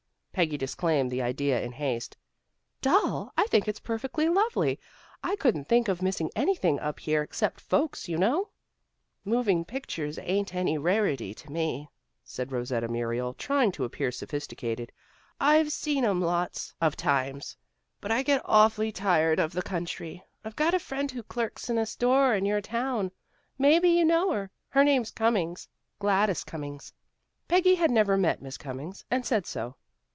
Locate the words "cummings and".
28.57-29.25